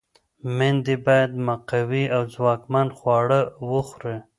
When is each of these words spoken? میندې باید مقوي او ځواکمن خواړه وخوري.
میندې 0.57 0.95
باید 1.05 1.31
مقوي 1.47 2.05
او 2.15 2.21
ځواکمن 2.33 2.87
خواړه 2.97 3.39
وخوري. 3.71 4.15